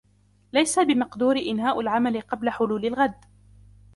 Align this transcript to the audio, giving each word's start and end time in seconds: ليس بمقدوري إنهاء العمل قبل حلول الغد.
ليس 0.53 0.79
بمقدوري 0.79 1.51
إنهاء 1.51 1.79
العمل 1.79 2.21
قبل 2.21 2.49
حلول 2.49 2.85
الغد. 2.85 3.13